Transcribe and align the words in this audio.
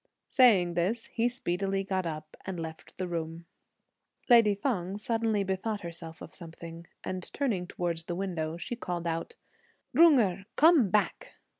Saying 0.31 0.73
this, 0.73 1.05
he 1.13 1.29
speedily 1.29 1.83
got 1.83 2.07
up 2.07 2.35
and 2.47 2.59
left 2.59 2.97
the 2.97 3.07
room. 3.07 3.45
Lady 4.31 4.55
Feng 4.55 4.97
suddenly 4.97 5.43
bethought 5.43 5.81
herself 5.81 6.23
of 6.23 6.33
something, 6.33 6.87
and 7.03 7.31
turning 7.33 7.67
towards 7.67 8.05
the 8.05 8.15
window, 8.15 8.57
she 8.57 8.75
called 8.75 9.05
out, 9.05 9.35
"Jung 9.93 10.17
Erh, 10.19 10.45
come 10.55 10.89
back." 10.89 11.33